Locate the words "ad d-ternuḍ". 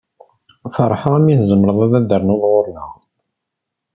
1.85-2.43